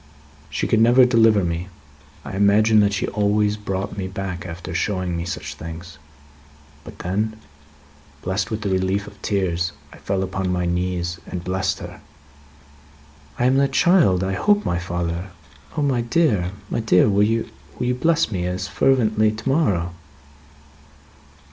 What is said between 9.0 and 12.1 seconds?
of tears, I fell upon my knees, and blessed her."